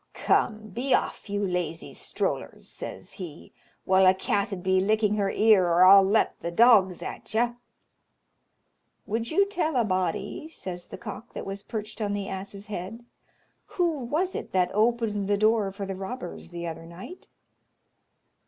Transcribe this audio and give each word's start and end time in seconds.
"Come, 0.15 0.69
be 0.69 0.95
off, 0.95 1.29
you 1.29 1.45
lazy 1.45 1.93
strollers!" 1.93 2.67
says 2.67 3.13
he, 3.13 3.53
"while 3.85 4.07
a 4.07 4.15
cat 4.15 4.51
'ud 4.51 4.63
be 4.63 4.79
licking 4.79 5.13
her 5.17 5.29
ear, 5.29 5.67
or 5.67 5.83
I'll 5.85 6.01
let 6.01 6.39
the 6.39 6.49
dogs 6.49 7.03
at 7.03 7.35
you." 7.35 7.55
"Would 9.05 9.29
you 9.29 9.45
tell 9.45 9.75
a 9.75 9.83
body," 9.83 10.49
says 10.49 10.87
the 10.87 10.97
cock 10.97 11.35
that 11.35 11.45
was 11.45 11.61
perched 11.61 12.01
on 12.01 12.13
the 12.13 12.27
ass's 12.27 12.65
head, 12.65 13.05
"who 13.77 13.99
was 13.99 14.33
it 14.33 14.53
that 14.53 14.71
opened 14.73 15.27
the 15.27 15.37
door 15.37 15.71
for 15.71 15.85
the 15.85 15.93
robbers 15.95 16.49
the 16.49 16.65
other 16.65 16.87
night?" 16.87 17.27